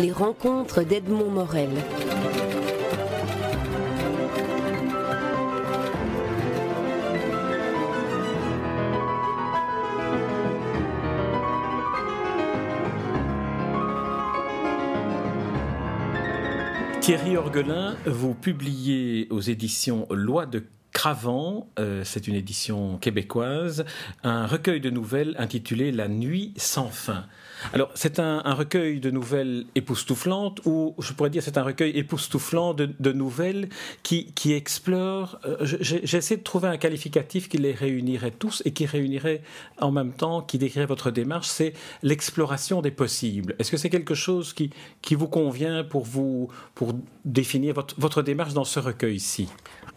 [0.00, 1.70] Les rencontres d'Edmond Morel.
[17.00, 20.62] Thierry Orgelin, vous publiez aux éditions Loi de
[20.98, 23.84] Cravant, euh, c'est une édition québécoise,
[24.24, 27.24] un recueil de nouvelles intitulé La nuit sans fin.
[27.72, 32.74] Alors, c'est un, recueil de nouvelles époustouflantes, ou je pourrais dire c'est un recueil époustouflant
[32.74, 33.68] de, nouvelles
[34.02, 35.38] qui, qui explorent.
[35.44, 39.42] Euh, j'essaie de trouver un qualificatif qui les réunirait tous et qui réunirait
[39.80, 43.54] en même temps, qui décrirait votre démarche, c'est l'exploration des possibles.
[43.60, 46.92] Est-ce que c'est quelque chose qui, qui vous convient pour, vous, pour
[47.24, 49.48] définir votre, votre démarche dans ce recueil-ci?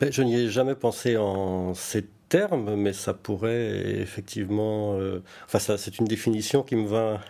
[0.01, 4.97] Ben, Je n'y ai jamais pensé en ces termes, mais ça pourrait effectivement.
[4.97, 7.21] Euh, enfin, ça, c'est une définition qui me va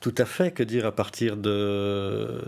[0.00, 0.50] tout à fait.
[0.50, 2.42] Que dire à partir de,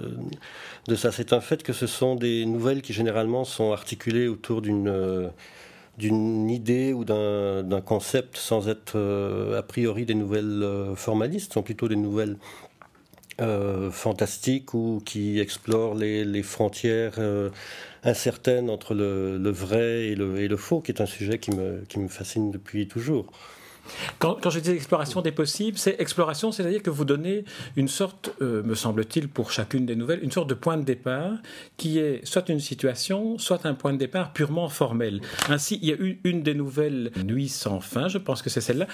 [0.88, 4.62] de ça C'est un fait que ce sont des nouvelles qui généralement sont articulées autour
[4.62, 5.28] d'une euh,
[5.98, 11.88] d'une idée ou d'un concept sans être euh, a priori des nouvelles formalistes, sont plutôt
[11.88, 12.36] des nouvelles
[13.90, 17.18] fantastiques ou qui explorent les, les frontières
[18.04, 22.88] incertaine entre le, vrai et le, faux, qui est un sujet qui me, fascine depuis
[22.88, 23.26] toujours.
[24.20, 28.62] Quand, je dis exploration des possibles, c'est exploration, c'est-à-dire que vous donnez une sorte, euh,
[28.62, 31.32] me semble-t-il, pour chacune des nouvelles, une sorte de point de départ
[31.76, 35.20] qui est soit une situation, soit un point de départ purement formel.
[35.48, 38.60] Ainsi, il y a eu une des nouvelles Nuit sans fin, je pense que c'est
[38.60, 38.86] celle-là.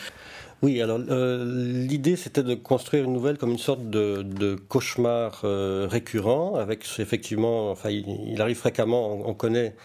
[0.61, 1.45] Oui, alors euh,
[1.87, 7.71] l'idée c'était de construire une nouvelle comme une sorte de, cauchemar euh, récurrent, avec effectivement,
[7.71, 9.77] enfin, il, arrive fréquemment, on, connaît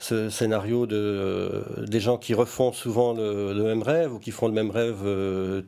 [0.00, 4.48] ce scénario de euh, des gens qui refont souvent le, même rêve ou qui font
[4.48, 5.04] le même rêve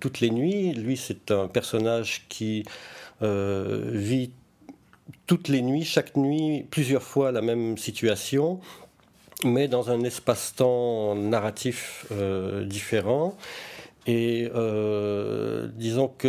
[0.01, 0.73] toutes les nuits.
[0.73, 2.65] Lui, c'est un personnage qui
[3.21, 4.33] vit
[5.29, 8.59] toutes les nuits, chaque nuit, plusieurs fois la même situation,
[9.45, 12.07] mais dans un espace-temps narratif
[12.65, 13.37] différent.
[14.07, 16.29] Et euh, disons que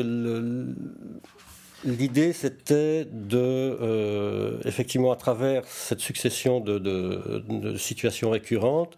[1.84, 8.98] l'idée, c'était de, euh, effectivement, à travers cette succession de, situations récurrentes,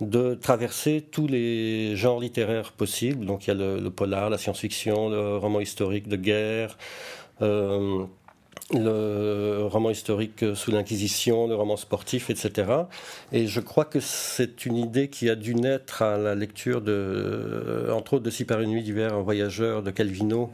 [0.00, 3.24] de traverser tous les genres littéraires possibles.
[3.24, 6.76] Donc il y a le, polar, la science-fiction, le roman historique de guerre.
[7.42, 8.04] Euh,
[8.72, 12.70] le roman historique sous l'Inquisition, le roman sportif, etc.
[13.32, 17.90] Et je crois que c'est une idée qui a dû naître à la lecture de,
[17.92, 20.50] entre autres, de Si par une nuit d'hiver, un voyageur de Calvino,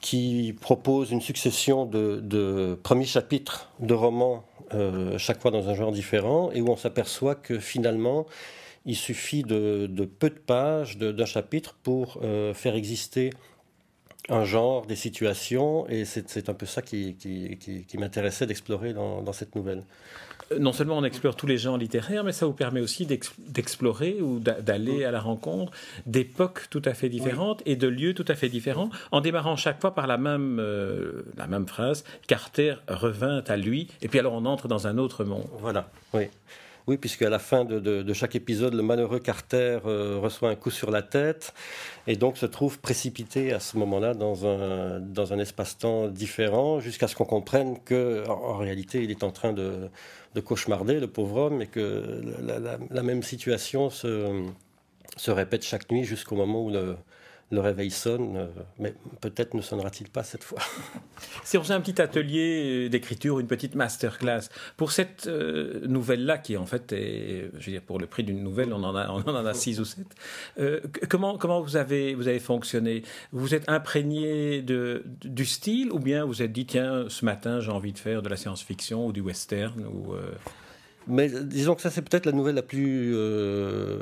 [0.00, 5.92] qui propose une succession de, premiers chapitres de romans, euh, chaque fois dans un genre
[5.92, 8.26] différent, et où on s'aperçoit que finalement,
[8.84, 13.30] il suffit de, peu de pages d'un chapitre pour euh, faire exister
[14.28, 19.54] un genre, des situations, et c'est un peu ça qui, qui, m'intéressait d'explorer dans, cette
[19.54, 19.84] nouvelle.
[20.52, 24.20] Euh, non seulement on explore tous les genres littéraires, mais ça vous permet aussi d'explorer
[24.20, 25.72] ou d'aller à la rencontre
[26.06, 29.80] d'époques tout à fait différentes et de lieux tout à fait différents, en démarrant chaque
[29.80, 34.34] fois par la même, euh, la même phrase, Carter revint à lui, et puis alors
[34.34, 35.46] on entre dans un autre monde.
[35.58, 36.24] Voilà, oui.
[36.88, 40.70] Oui, puisque à la fin de, chaque épisode, le malheureux Carter euh, reçoit un coup
[40.70, 41.52] sur la tête
[42.06, 47.06] et donc se trouve précipité à ce moment-là dans un, dans un espace-temps différent jusqu'à
[47.06, 49.90] ce qu'on comprenne que en, réalité, il est en train de,
[50.42, 52.22] cauchemarder, le pauvre homme, et que
[52.90, 54.46] la, même situation se,
[55.18, 56.96] se répète chaque nuit jusqu'au moment où le,
[57.50, 58.46] le réveil sonne, euh,
[58.78, 60.60] mais peut-être ne sonnera-t-il pas cette fois.
[61.42, 66.38] Si on faisait un petit atelier euh, d'écriture, une petite masterclass, pour cette euh, nouvelle-là,
[66.38, 69.08] qui en fait est, je veux dire, pour le prix d'une nouvelle, on en a,
[69.08, 70.06] en a six ou sept,
[71.08, 73.02] comment, vous, avez, vous fonctionné?
[73.32, 77.92] Vous êtes imprégné du style, ou bien vous êtes dit, tiens, ce matin, j'ai envie
[77.92, 80.14] de faire de la science-fiction ou du western ou,
[81.08, 83.98] mais disons que ça, c'est peut-être la nouvelle la plus euh,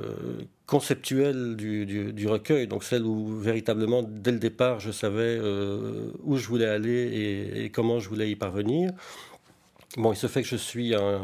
[0.67, 6.47] conceptuelle du, recueil, donc celle où véritablement, dès le départ, je savais euh, où je
[6.49, 8.93] voulais aller et, comment je voulais y parvenir.
[9.97, 11.21] Bon, il se fait que je suis un,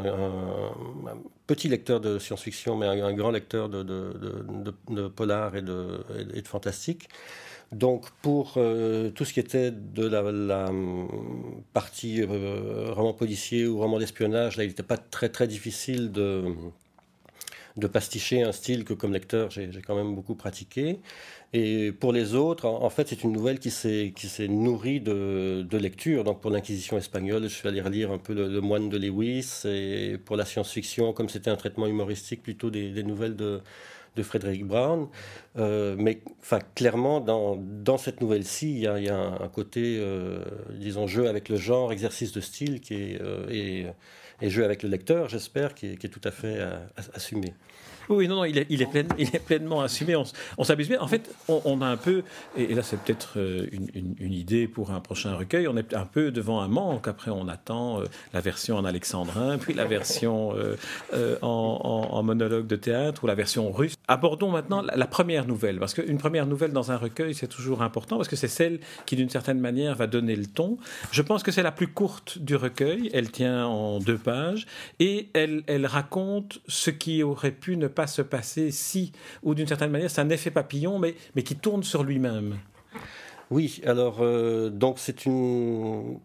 [1.45, 5.99] petit lecteur de science-fiction, mais un, grand lecteur de, de, polar et de,
[6.33, 7.09] et de fantastique.
[7.71, 13.79] Donc pour euh, tout ce qui était de la, hum, partie euh, roman policier ou
[13.79, 16.43] roman d'espionnage, là il n'était pas très très difficile de,
[17.77, 20.99] de pasticher un style que comme lecteur j'ai quand même beaucoup pratiqué.
[21.55, 26.23] Et pour les autres, en, fait, c'est une nouvelle qui s'est nourrie de, de lecture.
[26.23, 29.61] Donc pour l'Inquisition espagnole, je suis allé relire un peu le, Moine de Lewis.
[29.65, 33.61] Et pour la science-fiction, comme c'était un traitement humoristique, plutôt des, nouvelles de,
[34.15, 35.07] de Frédéric Brown.
[35.57, 41.07] Euh, mais enfin, clairement, dans, dans cette nouvelle-ci, il y, a, un, côté, euh, disons,
[41.07, 43.87] jeu avec le genre, exercice de style qui est, euh, et,
[44.41, 46.59] et, jeu avec le lecteur, j'espère, qui, qui, est tout à fait
[47.13, 47.53] assumé.
[48.09, 50.15] Oui, non, non, il est, il est, pleinement assumé.
[50.15, 50.99] On, s'abuse bien.
[50.99, 52.23] En fait, on, a un peu,
[52.57, 56.31] et, là c'est peut-être euh, une, idée pour un prochain recueil, on est un peu
[56.31, 57.07] devant un manque.
[57.07, 60.53] Après, on attend euh, la version en alexandrin, puis la version
[61.13, 63.95] euh, en, monologue de théâtre ou la version russe.
[64.07, 68.17] Abordons maintenant la, première nouvelle, parce qu'une première nouvelle dans un recueil, c'est toujours important,
[68.17, 70.77] parce que c'est celle qui, d'une certaine manière, va donner le ton.
[71.11, 73.09] Je pense que c'est la plus courte du recueil.
[73.13, 74.65] Elle tient en deux pages,
[74.99, 79.11] et elle, elle raconte ce qui aurait pu ne pas se passer si,
[79.43, 82.57] ou d'une certaine manière, c'est un effet papillon, mais, mais qui tourne sur lui-même.
[83.49, 86.19] Oui, alors, euh, donc c'est une.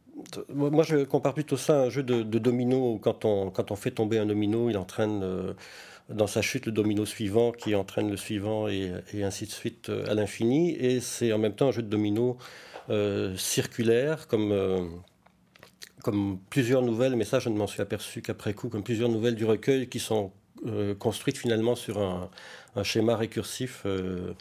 [0.48, 3.76] Moi, je compare plutôt ça à un jeu de, domino où quand on, quand on
[3.76, 5.52] fait tomber un domino, il entraîne euh,
[6.08, 9.90] dans sa chute le domino suivant qui entraîne le suivant et, et ainsi de suite
[9.90, 10.74] euh, à l'infini.
[10.76, 12.38] Et c'est en même temps un jeu de domino
[13.36, 14.54] circulaire, comme
[16.02, 19.34] comme plusieurs nouvelles, mais ça je ne m'en suis aperçu qu'après coup, comme plusieurs nouvelles
[19.34, 20.32] du recueil qui sont
[20.68, 22.30] euh, construite finalement sur un,
[22.84, 24.34] schéma récursif euh,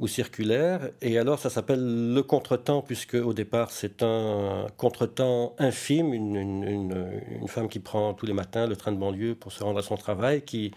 [0.00, 0.90] ou circulaire.
[1.00, 7.48] Et alors ça s'appelle le contretemps, puisque au départ c'est un contretemps infime, une, une,
[7.48, 9.96] femme qui prend tous les matins le train de banlieue pour se rendre à son
[9.96, 10.72] travail, qui,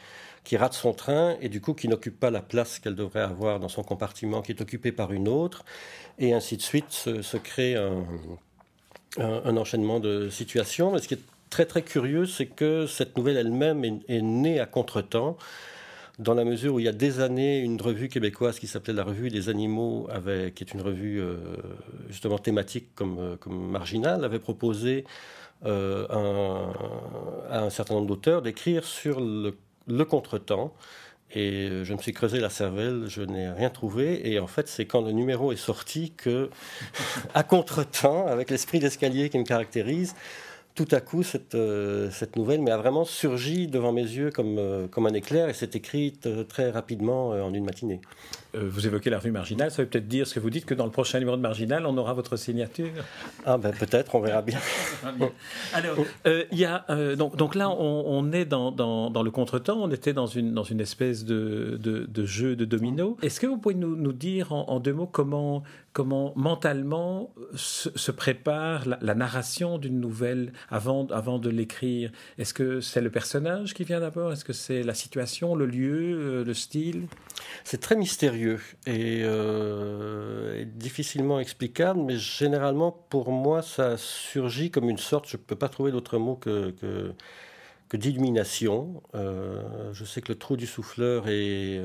[0.45, 3.59] qui rate son train et du coup qui n'occupe pas la place qu'elle devrait avoir
[3.59, 5.65] dans son compartiment, qui est occupée par une autre,
[6.19, 8.05] et ainsi de suite se, crée un,
[9.17, 10.91] un, enchaînement de situations.
[10.91, 14.65] Mais ce qui est très très curieux, c'est que cette nouvelle elle-même est, née à
[14.65, 15.38] contretemps,
[16.17, 19.03] dans la mesure où il y a des années, une revue québécoise qui s'appelait la
[19.03, 20.09] Revue des Animaux,
[20.55, 21.38] qui est une revue euh,
[22.09, 25.05] justement thématique comme, euh, comme marginale, avait proposé
[25.65, 26.07] euh,
[27.51, 29.55] à un certain nombre d'auteurs d'écrire sur le,
[29.85, 30.73] le contretemps.
[31.35, 34.27] Et je me suis creusé la cervelle, je n'ai rien trouvé.
[34.27, 36.50] Et en fait, c'est quand le numéro est sorti que,
[37.35, 40.15] à contretemps, avec l'esprit d'escalier qui me caractérise,
[40.75, 44.57] tout à coup, cette, euh, cette nouvelle mais a vraiment surgi devant mes yeux comme,
[44.57, 48.01] euh, comme un éclair et s'est écrite euh, très rapidement en une matinée.
[48.53, 50.85] Vous évoquez la revue Marginal, ça veut peut-être dire ce que vous dites que dans
[50.85, 52.89] le prochain numéro de Marginal, on aura votre signature.
[53.45, 54.59] Ah ben peut-être, on verra bien.
[55.73, 55.97] Alors,
[56.51, 56.85] y a,
[57.15, 60.63] donc, donc là, on, est dans, dans, dans le contretemps, on était dans une, dans
[60.63, 63.17] une espèce de, de, de jeu de domino.
[63.21, 65.63] Est-ce que vous pouvez nous, nous dire en, en, deux mots comment,
[65.94, 72.11] comment mentalement se, prépare la, narration d'une nouvelle avant, avant de l'écrire?
[72.38, 74.31] Est-ce que c'est le personnage qui vient d'abord?
[74.33, 77.07] Est-ce que c'est la situation, le lieu, euh, le style?
[77.63, 78.42] C'est très mystérieux
[78.87, 85.41] euh, et, difficilement explicable, mais généralement pour moi ça surgit comme une sorte, je ne
[85.41, 87.13] peux pas trouver d'autre mot que, que,
[87.97, 89.03] d'illumination.
[89.13, 91.79] Euh, je sais que le trou du souffleur est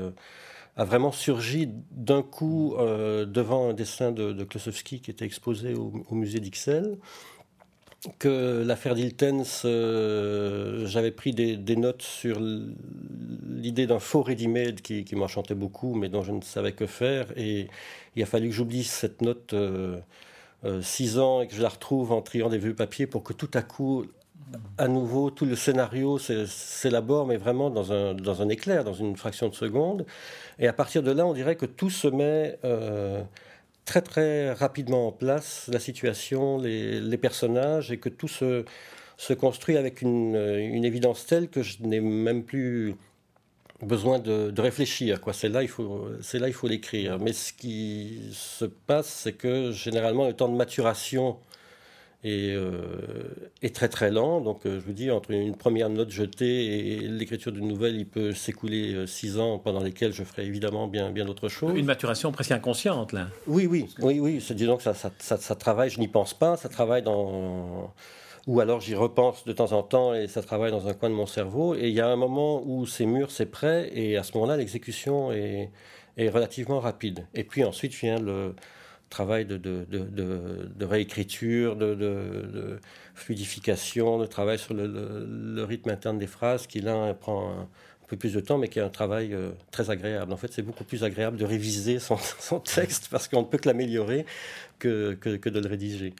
[0.79, 5.73] a vraiment surgi d'un coup euh, devant un dessin de, de Klosowski qui était exposé
[5.73, 6.97] au, musée d'Ixelles.
[8.17, 15.55] Que l'affaire d'Iltens, euh, j'avais pris des, notes sur l'idée d'un faux ready-made qui, m'enchantait
[15.55, 17.27] beaucoup, mais dont je ne savais que faire.
[17.35, 17.67] Et
[18.15, 19.99] il a fallu que j'oublie cette note euh,
[20.81, 23.51] six ans et que je la retrouve en triant des vieux papiers pour que tout
[23.53, 24.05] à coup
[24.77, 29.15] à nouveau, tout le scénario s'élabore, mais vraiment dans un, dans un éclair, dans une
[29.15, 30.05] fraction de seconde.
[30.57, 33.21] Et à partir de là, on dirait que tout se met euh,
[33.89, 38.63] très très rapidement en place, la situation, les, personnages, et que tout se,
[39.17, 42.95] se construit avec une, une évidence telle que je n'ai même plus
[43.81, 45.21] besoin de, de réfléchir.
[45.21, 45.33] Quoi.
[45.33, 47.17] C'est là, il faut, c'est là, il faut l'écrire.
[47.17, 51.39] Mais ce qui se passe, c'est que généralement, le temps de maturation
[52.23, 54.41] est, euh, est très très lent.
[54.41, 58.05] Donc euh, je vous dis, entre une première note jetée et l'écriture d'une nouvelle, il
[58.05, 61.77] peut s'écouler euh, six ans pendant lesquels je ferai évidemment bien, bien d'autres choses.
[61.77, 63.27] Une maturation presque inconsciente, là.
[63.47, 64.41] Oui, oui, oui, oui.
[64.41, 67.93] C'est, disons que ça, ça, ça, ça travaille, je n'y pense pas, ça travaille dans...
[68.47, 71.13] Ou alors j'y repense de temps en temps et ça travaille dans un coin de
[71.13, 71.75] mon cerveau.
[71.75, 74.57] Et il y a un moment où c'est mûr, c'est prêt, et à ce moment-là,
[74.57, 75.69] l'exécution est,
[76.17, 77.27] est relativement rapide.
[77.35, 78.55] Et puis ensuite vient le
[79.09, 82.79] travail de, de, de, réécriture, de,
[83.15, 87.67] fluidification, de travail sur le, rythme interne des phrases qui là prend un,
[88.07, 90.33] peu plus de temps, mais qui est un travail euh, très agréable.
[90.33, 93.59] En fait, c'est beaucoup plus agréable de réviser son, son texte parce qu'on ne peut
[93.59, 94.25] que l'améliorer
[94.79, 96.13] que, que, de le rédiger.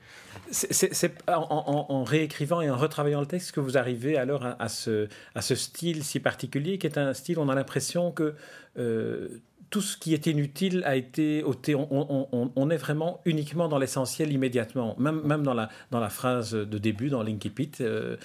[0.52, 5.42] C'est en, réécrivant et en retravaillant le texte que vous arrivez alors à, ce, à
[5.42, 8.36] ce style si particulier, qui est un style, on a l'impression que
[8.78, 11.76] euh, tout ce qui est inutile a été ôté.
[11.76, 17.72] On, est vraiment uniquement dans l'essentiel immédiatement, même, dans, la, phrase de début, dans l'Inkipit.
[17.82, 18.18] Euh,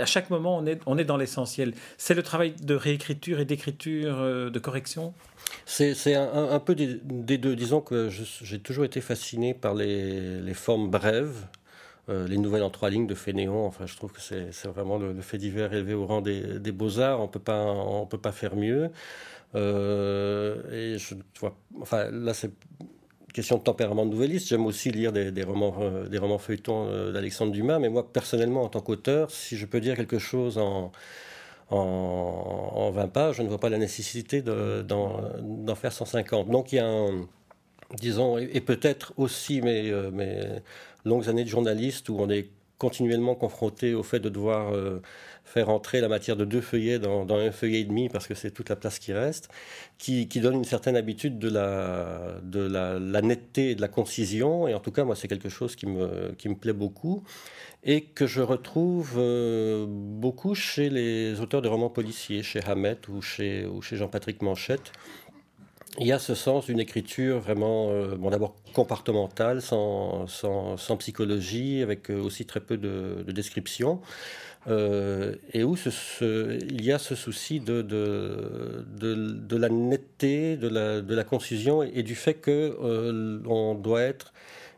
[0.00, 1.74] à chaque moment, on est, on est dans l'essentiel.
[1.98, 5.14] C'est le travail de réécriture et d'écriture, euh, de correction?
[5.66, 7.54] C'est un, peu des, deux.
[7.54, 11.46] Disons que j'ai toujours été fasciné par les, formes brèves,
[12.08, 13.66] euh, les nouvelles en trois lignes de Fénéon.
[13.66, 17.20] Enfin, je trouve que c'est vraiment le, fait divers élevé au rang des, beaux-arts.
[17.20, 18.90] On ne peut pas faire mieux.
[19.54, 22.50] Euh, et je vois, enfin, là, c'est
[23.34, 24.48] question de tempérament de nouvelliste.
[24.48, 27.78] J'aime aussi lire des, romans, euh, des romans feuilletons d'Alexandre Dumas.
[27.78, 30.92] Mais moi, personnellement, en tant qu'auteur, si je peux dire quelque chose en
[31.72, 36.48] en, 20 pages, je ne vois pas la nécessité d'en faire 150.
[36.50, 37.26] Donc il y a un,
[37.96, 40.40] disons, et, peut-être aussi mes, euh, mes,
[41.04, 45.00] longues années de journaliste où on est continuellement confronté au fait de devoir euh,
[45.52, 48.50] faire entrer la matière de deux feuillets dans, un feuillet et demi parce que c'est
[48.50, 49.50] toute la place qui reste,
[49.98, 54.66] qui, donne une certaine habitude de, la, de la, netteté et de la concision.
[54.66, 57.22] Et en tout cas, moi, c'est quelque chose qui me, qui me plaît beaucoup
[57.84, 63.20] et que je retrouve euh, beaucoup chez les auteurs de romans policiers, chez Hamet ou
[63.20, 64.92] chez, ou chez Jean-Patrick Manchette.
[65.98, 70.96] Il y a ce sens d'une écriture vraiment, euh, bon, d'abord comportementale, sans, sans, sans,
[70.96, 74.00] psychologie, avec euh, aussi très peu de, de description,
[74.68, 75.76] et où
[76.20, 81.82] il y a ce souci de, de, de, la netteté, de la, de la concision
[81.82, 82.76] et, du fait que
[83.46, 84.32] on doit être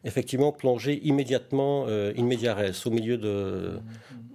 [0.04, 3.78] effectivement plonger immédiatement euh, in media res, au milieu de,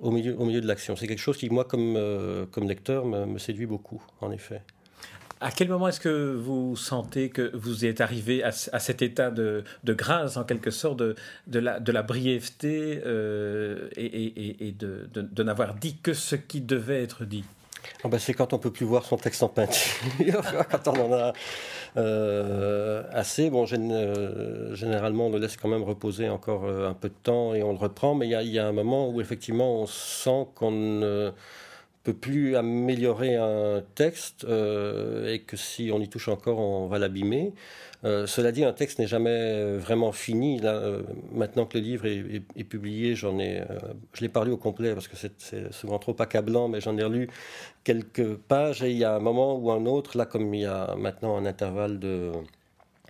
[0.01, 0.96] au milieu, au milieu de l'action.
[0.96, 4.62] C'est quelque chose qui, moi, comme, euh, comme lecteur, me, séduit beaucoup, en effet.
[5.41, 9.63] À quel moment est-ce que vous sentez que vous êtes arrivé à, cet état de,
[9.86, 11.15] grâce, en quelque sorte, de,
[11.48, 17.46] de, la, brièveté euh, et, de, n'avoir dit que ce qui devait être dit?
[18.03, 21.13] Ah bah, c'est quand on peut plus voir son texte en peinture, quand on en
[21.13, 21.34] a
[21.96, 23.50] euh, assez.
[23.50, 27.63] Bon, euh, généralement, on le laisse quand même reposer encore un peu de temps et
[27.63, 31.31] on le reprend, mais il y, a un moment où effectivement on sent qu'on ne
[32.03, 37.53] peut plus améliorer un texte et que si on y touche encore, on va l'abîmer.
[38.06, 40.60] Euh, cela dit, un texte n'est jamais euh, vraiment fini.
[40.60, 41.03] Là, euh,
[41.34, 43.63] maintenant que le livre est, publié, j'en ai,
[44.13, 47.29] je l'ai parlé au complet parce que c'est souvent trop accablant, mais j'en ai relu
[47.84, 50.65] quelques pages et il y a un moment ou un autre, là comme il y
[50.65, 52.32] a maintenant un intervalle de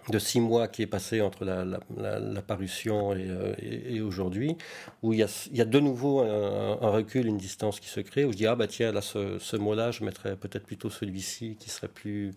[0.10, 4.56] de six mois qui est passé entre la, parution et, aujourd'hui,
[5.04, 8.00] où il y, a, il y a de nouveau un, recul, une distance qui se
[8.00, 10.90] crée, où je dis, ah bah tiens, là, ce, ce mot-là, je mettrais peut-être plutôt
[10.90, 12.34] celui-ci qui serait plus,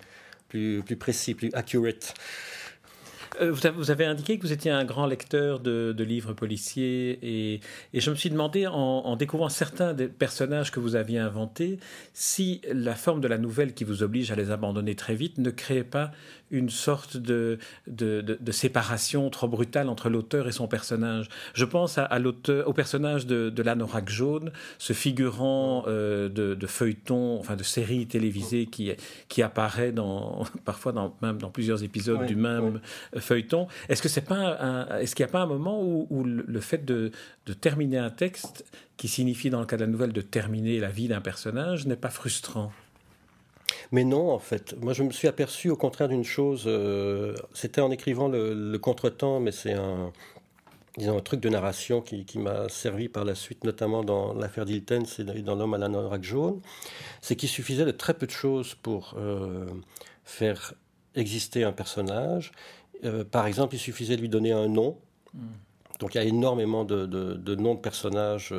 [0.49, 2.15] plus, plus précis, plus accurate.
[3.41, 7.61] Euh, vous avez indiqué que vous étiez un grand lecteur de, livres policiers et,
[7.95, 11.79] et, je me suis demandé, en, découvrant certains des personnages que vous aviez inventés,
[12.13, 15.51] si la forme de la nouvelle qui vous oblige à les abandonner très vite ne
[15.51, 16.11] créait pas
[16.53, 21.29] une sorte de, de, séparation trop brutale entre l'auteur et son personnage.
[21.55, 27.57] Je pense à, l'auteur, au personnage de, l'anorak jaune, ce figurant euh, de, feuilleton, enfin
[27.57, 28.93] de série télévisée qui,
[29.29, 32.81] qui apparaît dans, parfois dans, même dans plusieurs épisodes du même
[33.23, 33.67] feuilleton.
[33.89, 37.11] Est-ce que c'est pas est-ce qu'il n'y a pas un moment où, le fait de,
[37.61, 38.65] terminer un texte,
[38.97, 41.97] qui signifie dans le cas de la nouvelle de terminer la vie d'un personnage, n'est
[41.97, 42.73] pas frustrant?
[43.91, 44.75] Mais non, en fait.
[44.81, 46.65] Moi, je me suis aperçu au contraire d'une chose.
[46.67, 50.13] Euh, c'était en écrivant le, contretemps, mais c'est un,
[51.25, 55.55] truc de narration qui, m'a servi par la suite, notamment dans l'affaire d'Hilton et dans
[55.55, 56.61] L'homme à la jaune.
[57.21, 59.67] C'est qu'il suffisait de très peu de choses pour euh,
[60.25, 60.75] faire
[61.15, 62.53] exister un personnage.
[63.05, 64.99] Euh, par exemple, il suffisait de lui donner un nom.
[65.35, 65.41] Hmm.
[65.99, 68.53] Donc il y a énormément de, de noms de personnages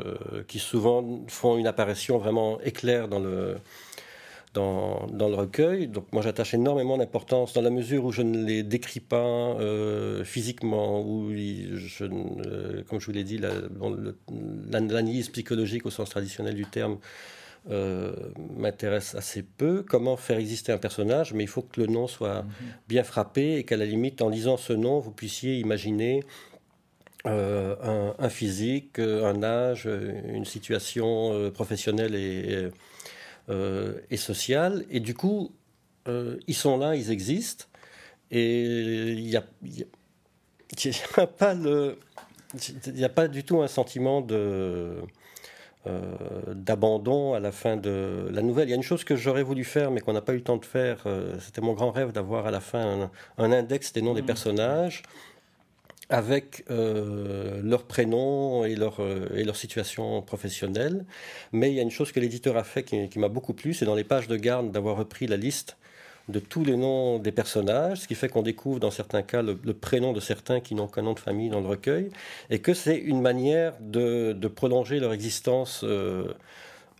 [0.48, 3.58] qui souvent font une apparition vraiment éclair dans le,
[4.54, 5.88] dans, dans, le recueil.
[5.88, 10.24] Donc moi j'attache énormément d'importance dans la mesure où je ne les décris pas euh,
[10.24, 13.40] physiquement, où je, euh, comme je vous l'ai dit,
[14.72, 16.98] l'analyse psychologique au sens traditionnel du terme
[17.70, 18.14] euh,
[18.58, 19.84] m'intéresse assez peu.
[19.88, 22.50] Comment faire exister un personnage, mais il faut que le nom soit mhm.
[22.88, 26.24] bien frappé et qu'à la limite, en lisant ce nom, vous puissiez imaginer
[27.26, 29.88] un, un, physique, un âge,
[30.28, 32.70] une situation professionnelle et,
[33.50, 34.86] euh, et sociale.
[34.90, 35.52] Et du coup,
[36.08, 37.66] euh, ils sont là, ils existent.
[38.32, 38.64] Et
[39.12, 39.44] il n'y a,
[41.18, 42.00] a, pas le,
[42.88, 45.02] il n'y a pas du tout un sentiment de euh,
[46.48, 48.68] d'abandon à la fin de la nouvelle.
[48.68, 50.44] Il y a une chose que j'aurais voulu faire, mais qu'on n'a pas eu le
[50.44, 51.04] temps de faire.
[51.40, 54.26] C'était mon grand rêve d'avoir à la fin un, index des noms des mmh.
[54.26, 55.04] personnages
[56.10, 61.06] avec euh, leur prénom et leur, euh, et leur situation professionnelle.
[61.52, 63.86] Mais il y a une chose que l'éditeur a fait qui, m'a beaucoup plu, c'est
[63.86, 65.78] dans les pages de garde d'avoir repris la liste
[66.30, 69.56] de tous les noms des personnages, ce qui fait qu'on découvre dans certains cas le,
[69.74, 72.10] prénom de certains qui n'ont qu'un nom de famille dans le recueil,
[72.50, 75.82] et que c'est une manière de, prolonger leur existence.
[75.84, 76.34] Euh,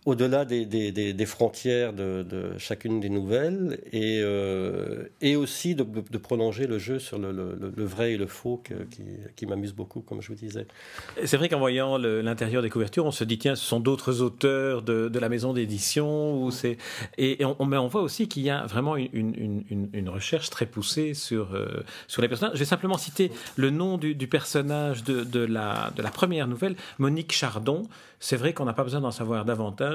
[0.06, 5.06] au-delà des, frontières de, chacune des nouvelles et, euh,
[5.36, 8.62] aussi de, prolonger le jeu sur le, vrai et le faux
[9.36, 10.66] qui, m'amuse beaucoup, comme je vous disais.
[11.24, 14.82] C'est vrai qu'en voyant l'intérieur des couvertures, on se dit tiens, ce sont d'autres auteurs
[14.82, 16.50] de, la maison d'édition.
[17.18, 21.54] Et, on, mais on voit aussi qu'il y a vraiment une, recherche très poussée sur,
[21.54, 22.54] euh, sur les personnages.
[22.54, 27.84] Je vais simplement citer le nom du, personnage de la première nouvelle, Monique Chardon.
[28.20, 29.93] C'est vrai qu'on n'a pas besoin d'en savoir davantage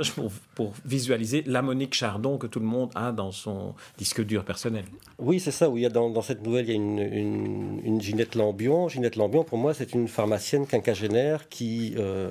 [0.55, 4.85] pour, visualiser la Monique Chardon que tout le monde a dans son disque dur personnel.
[5.17, 5.69] Oui, c'est ça.
[5.69, 8.87] Oui, dans, dans, cette nouvelle, il y a une, une, Ginette Lambion.
[8.87, 12.29] Ginette Lambion, pour moi, c'est une pharmacienne quinquagénaire qui euh,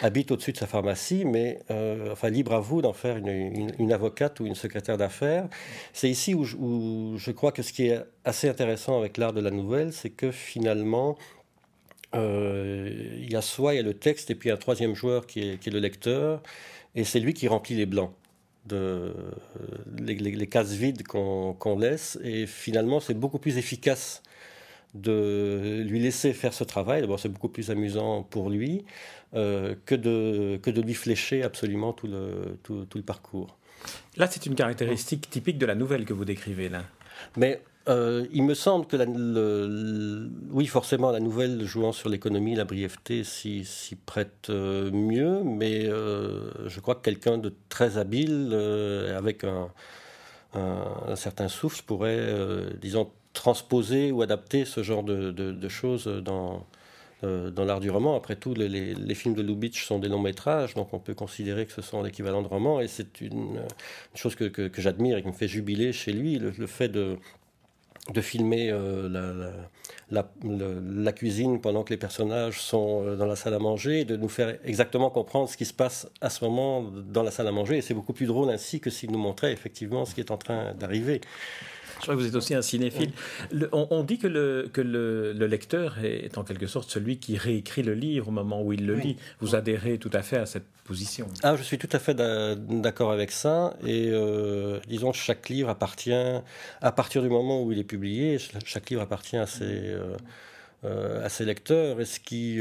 [0.00, 4.40] habite au-dessus de sa pharmacie, mais euh, enfin, libre à vous d'en faire une, avocate
[4.40, 5.48] ou une secrétaire d'affaires.
[5.92, 9.50] C'est ici où je crois que ce qui est assez intéressant avec l'art de la
[9.50, 11.16] nouvelle, c'est que finalement,
[12.14, 15.40] il y a soit il y a le texte et puis un troisième joueur qui
[15.40, 16.42] est, le lecteur
[16.94, 18.12] et c'est lui qui remplit les blancs.
[18.66, 19.12] De,
[19.98, 24.22] les, cases vides qu'on laisse et finalement c'est beaucoup plus efficace
[24.94, 27.00] de lui laisser faire ce travail.
[27.00, 28.84] D'abord, c'est beaucoup plus amusant pour lui
[29.34, 33.58] euh, que, de, que de lui flécher absolument tout le, tout, tout le parcours.
[34.16, 36.84] Là, c'est une caractéristique typique de la nouvelle que vous décrivez là.
[37.36, 38.96] Mais euh, il me semble que,
[40.50, 43.66] oui, forcément, la nouvelle jouant sur l'économie, la brièveté s'y
[44.06, 48.54] prête euh, mieux, mais euh, je crois que quelqu'un de très habile,
[49.16, 49.68] avec un,
[51.16, 52.32] certain souffle, pourrait,
[52.80, 56.64] disons, transposer ou adapter ce genre de, choses dans,
[57.22, 58.16] l'art du roman.
[58.16, 61.72] Après tout, les, films de Lubitsch sont des longs métrages, donc on peut considérer que
[61.72, 63.60] ce sont l'équivalent de romans, et c'est une,
[64.14, 67.18] chose que, j'admire et qui me fait jubiler chez lui, le fait de
[68.12, 69.08] de filmer euh,
[70.10, 74.04] la, la, cuisine pendant que les personnages sont euh, dans la salle à manger et
[74.04, 77.48] de nous faire exactement comprendre ce qui se passe à ce moment dans la salle
[77.48, 77.78] à manger.
[77.78, 80.36] Et c'est beaucoup plus drôle ainsi que s'il nous montrait effectivement ce qui est en
[80.36, 81.22] train d'arriver.
[82.04, 83.12] Je crois que vous êtes aussi un cinéphile.
[83.72, 87.94] on, dit que, le, que le, lecteur est en quelque sorte celui qui réécrit le
[87.94, 89.16] livre au moment où il le lit.
[89.40, 91.26] Vous adhérez tout à fait à cette position.
[91.42, 93.74] Ah, je suis tout à fait d'accord avec ça.
[93.86, 96.12] Et euh, disons, chaque livre appartient,
[96.82, 99.64] à partir du moment où il est publié, chaque livre appartient à ses...
[99.64, 100.16] Euh,
[100.84, 101.98] euh, à ses lecteurs.
[102.02, 102.60] Et ce qui,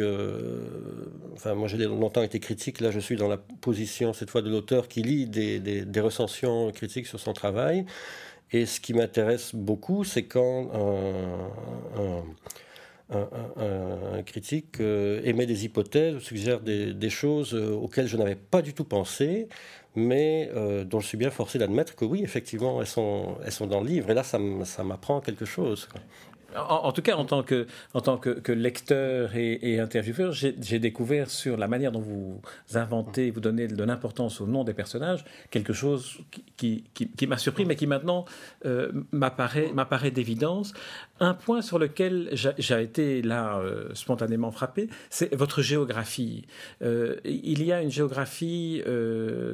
[1.33, 2.79] enfin, moi j'ai longtemps été critique.
[2.79, 5.99] Là, je suis dans la position cette fois de l'auteur qui lit des, des, des,
[5.99, 7.85] recensions critiques sur son travail.
[8.53, 10.69] Et ce qui m'intéresse beaucoup, c'est quand
[13.09, 18.73] un, critique euh, émet des hypothèses, suggère des, choses euh, auxquelles je n'avais pas du
[18.73, 19.47] tout pensé,
[19.95, 23.67] mais euh, dont je suis bien forcé d'admettre que oui, effectivement, elles sont, elles sont
[23.67, 24.09] dans le livre.
[24.11, 24.37] Et là, ça
[24.83, 25.89] m'apprend quelque chose.
[26.55, 32.01] En, tout cas, en tant que, lecteur et, intervieweur, j'ai découvert sur la manière dont
[32.01, 32.41] vous
[32.73, 36.19] inventez, vous donnez de l'importance au nom des personnages, quelque chose
[36.57, 36.83] qui,
[37.27, 38.25] m'a surpris, mais qui maintenant
[38.65, 40.73] euh, m'apparaît d'évidence.
[41.19, 46.45] Un point sur lequel j'ai été là euh, spontanément frappé, c'est votre géographie.
[46.81, 48.81] Euh, il y a une géographie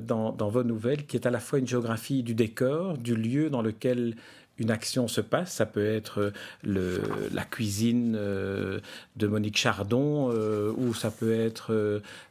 [0.01, 3.61] dans vos nouvelles qui est à la fois une géographie du décor, du lieu dans
[3.61, 4.15] lequel
[4.59, 5.53] une action se passe.
[5.53, 6.31] Ça peut être euh,
[6.63, 7.01] le,
[7.33, 8.79] la cuisine euh,
[9.15, 11.73] de Monique Chardon euh, ou ça peut être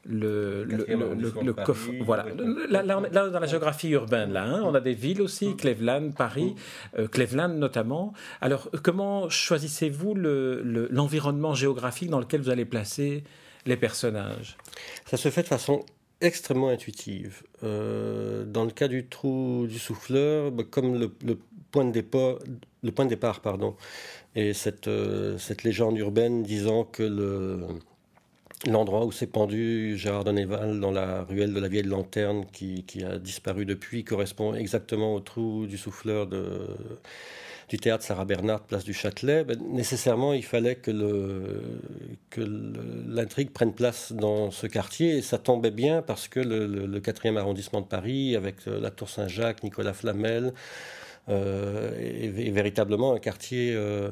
[0.07, 1.91] le, le, coffre.
[2.03, 2.27] Voilà.
[2.69, 6.55] Là, là, dans la géographie urbaine, là, hein, on a des villes aussi, Cleveland, Paris,
[7.11, 8.13] Cleveland notamment.
[8.41, 13.25] Alors, comment choisissez-vous l'environnement géographique dans lequel vous allez placer
[13.67, 14.57] les personnages?
[15.07, 15.85] Ça se fait de façon
[16.21, 17.43] extrêmement intuitive.
[17.63, 21.11] dans le cas du trou du souffleur, bah, comme le,
[21.71, 22.39] point de départ,
[22.83, 23.77] le point de départ pardon,
[24.35, 27.61] et cette, euh, légende urbaine disant que le,
[28.67, 33.19] l'endroit où s'est pendu Gérard Donéval dans la ruelle de la vieille lanterne qui, a
[33.19, 36.27] disparu depuis correspond exactement au trou du souffleur
[37.69, 40.91] du théâtre Sarah Bernard, place du Châtelet, ben, nécessairement il fallait que
[43.07, 47.37] l'intrigue prenne place dans ce quartier et ça tombait bien parce que le, le, 4e
[47.37, 50.55] arrondissement de Paris, avec euh, la Tour Saint-Jacques, Nicolas Flamel,
[51.29, 54.11] euh, est, véritablement un quartier euh,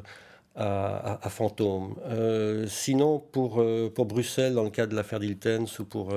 [0.55, 1.96] à, à, fantôme.
[2.07, 6.14] Euh, sinon, pour, pour Bruxelles, dans le cas de l'affaire d'Iltens ou pour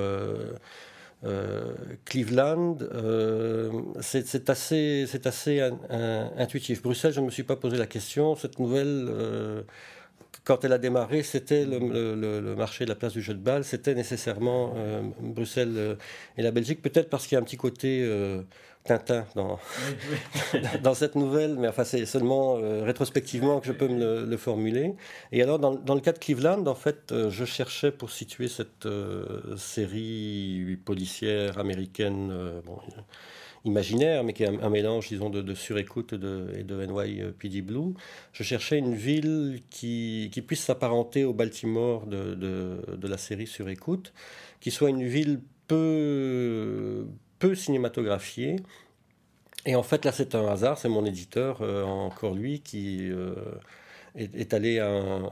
[2.04, 2.78] Cleveland,
[4.00, 5.70] c'est assez, assez
[6.36, 6.82] intuitif.
[6.82, 8.36] Bruxelles, je ne me suis pas posé la question.
[8.36, 9.64] Cette nouvelle
[10.44, 13.94] quand elle a démarré, c'était le, marché de la place du jeu de balle, c'était
[13.94, 14.74] nécessairement
[15.20, 15.98] Bruxelles
[16.36, 18.06] et la Belgique, peut-être parce qu'il y a un petit côté
[18.84, 19.26] Tintin
[20.82, 24.94] dans, cette nouvelle, mais enfin c'est seulement euh, rétrospectivement que je peux me le, formuler.
[25.32, 28.86] Et alors dans, le cas de Cleveland, en fait, euh, je cherchais pour situer cette
[28.86, 32.32] euh, série policière américaine
[33.66, 37.92] imaginaire, mais qui est un, mélange, disons, de, surécoute de, et de NYPD Blue,
[38.32, 44.14] je cherchais une ville qui, puisse s'apparenter au Baltimore de, de, de la série Surécoute,
[44.60, 47.06] qui soit une ville peu
[47.40, 48.56] peu cinématographié.
[49.66, 53.34] Et en fait, là, c'est un hasard, c'est mon éditeur, euh, encore lui, qui euh,
[54.14, 55.26] est, allé à un,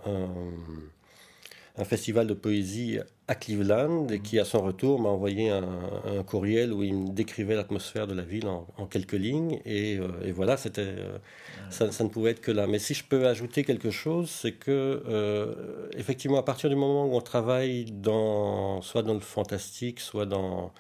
[1.85, 6.83] festival de poésie à Cleveland et qui, à son retour, m'a envoyé un, courriel où
[6.83, 9.61] il me décrivait l'atmosphère de la ville en, quelques lignes.
[9.65, 10.97] Et, euh, voilà, c'était,
[11.71, 12.67] ça, ne pouvait être que là.
[12.67, 17.15] Mais si je peux ajouter quelque chose, c'est que, effectivement, à partir du moment où
[17.17, 20.73] on travaille dans, soit dans le fantastique, soit dans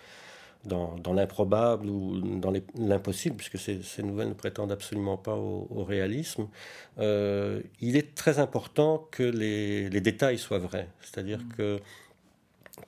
[0.64, 6.48] dans, l'improbable ou dans l'impossible, puisque ces, nouvelles ne prétendent absolument pas au, réalisme,
[6.98, 10.88] euh, il est très important que les, détails soient vrais.
[11.00, 11.48] C'est-à-dire mm.
[11.56, 11.80] que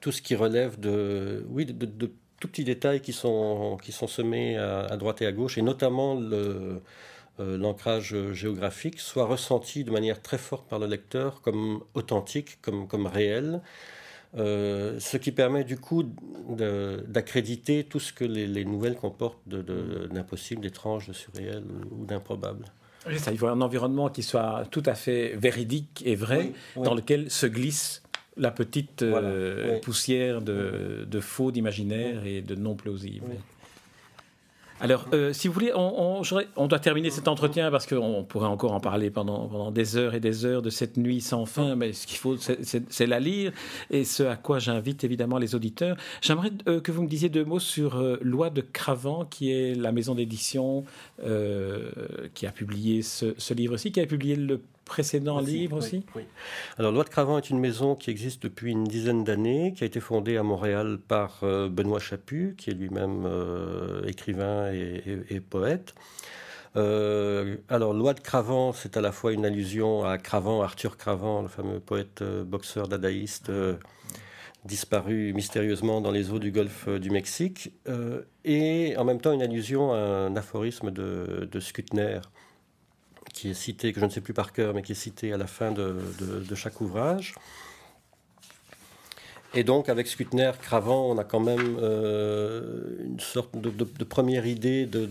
[0.01, 4.57] tout ce qui relève de, oui, de, tout petits détails qui sont, qui sont semés
[4.57, 6.81] à, droite et à gauche, et notamment le,
[7.39, 12.89] euh, l'ancrage géographique, soit ressenti de manière très forte par le lecteur comme authentique, comme,
[12.89, 13.61] comme réel.
[14.37, 16.05] Euh, ce qui permet du coup
[16.49, 22.67] d'accréditer tout ce que les, nouvelles comportent d'impossible, d'étrange, de surréel ou, d'improbable.
[23.17, 27.31] ça, il faut un environnement qui soit tout à fait véridique et vrai, dans lequel
[27.31, 28.03] se glisse
[28.37, 33.27] la petite euh, poussière de, de faux, d'imaginaire et de non plausible.
[34.81, 36.23] Alors, euh, si vous voulez, on,
[36.67, 40.47] doit terminer cet entretien parce qu'on pourrait encore en parler pendant, des heures et des
[40.47, 43.53] heures de cette nuit sans fin, mais ce qu'il faut, c'est la lire,
[43.91, 45.97] et ce à quoi j'invite évidemment les auditeurs.
[46.23, 49.75] J'aimerais euh, que vous me disiez deux mots sur euh, Loi de Cravant, qui est
[49.75, 50.85] la maison d'édition
[52.35, 56.05] qui a publié ce, ce livre-ci, qui a publié le précédent livre aussi?
[56.17, 56.25] oui,
[56.77, 59.87] Alors, Loi de Cravant est une maison qui existe depuis une dizaine d'années, qui a
[59.87, 65.95] été fondée à Montréal par euh, Benoît Chaput, qui est lui-même euh, écrivain et, poète.
[66.77, 71.43] Euh, alors, Loi de Cravant, c'est à la fois une allusion à Cravant, Arthur Cravant,
[71.43, 73.53] le fameux poète boxeur dadaïste
[74.65, 77.73] disparu mystérieusement dans les eaux du golfe du Mexique,
[78.45, 82.21] et en même temps une allusion à un aphorisme de, de Skutner,
[83.41, 85.39] qui est cité, que je ne sais plus par cœur, mais qui est cité à
[85.39, 87.35] la fin de, chaque ouvrage.
[89.55, 94.85] Et donc, avec Skutner, Cravant, on a quand même euh, une sorte de, première idée
[94.85, 95.09] de,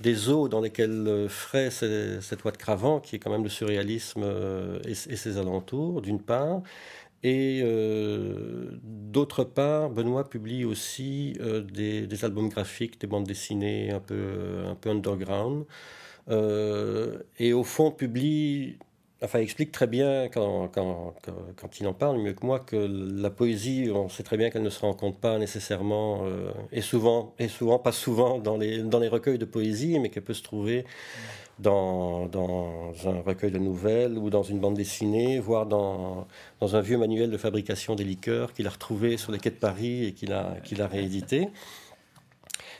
[0.00, 4.22] des eaux dans lesquelles ferait cette loi de Cravant, qui est quand même le surréalisme
[4.22, 6.62] euh, et, ses alentours, d'une part.
[7.24, 11.36] Et euh, d'autre part, Benoît publie aussi
[11.72, 15.64] des, des, albums graphiques, des bandes dessinées un peu, un peu underground.
[16.30, 18.76] Euh, et au fond publie
[19.22, 21.14] enfin, explique très bien, quand, quand,
[21.56, 24.62] quand, il en parle mieux que moi, que la poésie, on sait très bien qu'elle
[24.62, 28.98] ne se rencontre pas nécessairement, euh, et souvent, et souvent, pas souvent, dans les, dans
[29.00, 30.84] les recueils de poésie, mais qu'elle peut se trouver
[31.58, 36.28] dans, dans un recueil de nouvelles ou dans une bande dessinée, voire dans,
[36.60, 39.56] dans un vieux manuel de fabrication des liqueurs qu'il a retrouvé sur les quais de
[39.56, 41.48] Paris et qu'il a, qu'il a réédité.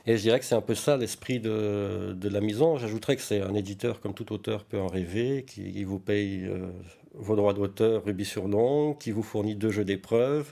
[0.08, 2.78] Et je dirais que c'est un peu ça l'esprit de, de, la maison.
[2.78, 6.70] J'ajouterais que c'est un éditeur comme tout auteur peut en rêver, qui, vous paye euh,
[7.12, 10.50] vos droits d'auteur rubis sur l'ongle, qui vous fournit deux jeux d'épreuves,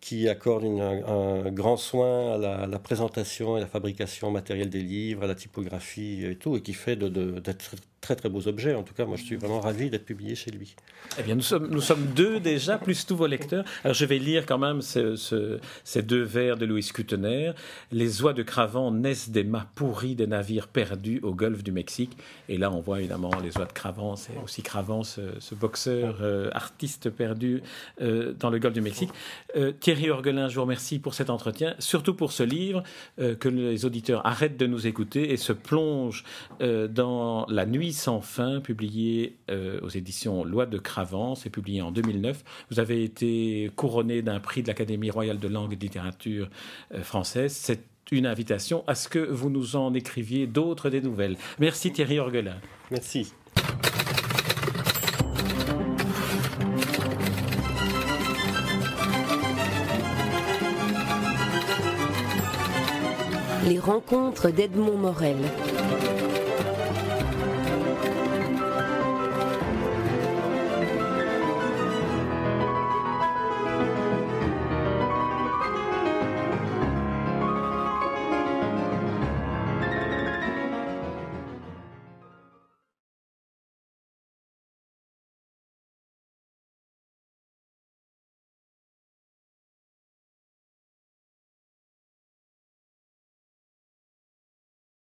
[0.00, 5.26] qui accorde un, grand soin à la, présentation et la fabrication matérielle des livres, à
[5.26, 8.74] la typographie et tout, et qui fait d'être très très beaux objets.
[8.74, 10.76] En tout cas, moi je suis vraiment ravi d'être publié chez lui.
[11.18, 13.64] Eh bien, nous sommes, deux déjà, plus tous vos lecteurs.
[13.82, 17.52] Alors je vais lire quand même ces deux vers de Louis Kutener.
[17.92, 22.16] Les oies de Cravant naissent des mâts pourris des navires perdus au golfe du Mexique.
[22.50, 26.50] Et là, on voit évidemment les oies de Cravant, c'est aussi Cravant, ce, boxeur euh,
[26.52, 27.62] artiste perdu
[28.02, 29.10] euh, dans le golfe du Mexique.
[29.56, 32.82] Euh, Thierry Orgelin, je vous remercie pour cet entretien, surtout pour ce livre,
[33.16, 36.24] que les auditeurs arrêtent de nous écouter et se plongent
[36.60, 41.90] dans la nuit sans fin, publié euh, aux éditions Loi de Cravant, c'est publié en
[41.90, 42.44] 2009.
[42.70, 46.50] Vous avez été couronné d'un prix de l'Académie royale de langue et de littérature
[46.92, 47.52] euh, française.
[47.52, 51.36] C'est une invitation à ce que vous nous en écriviez d'autres des nouvelles.
[51.58, 52.56] Merci Thierry Orgelin.
[52.90, 53.32] Merci.
[63.66, 65.38] Les rencontres d'Edmond Morel.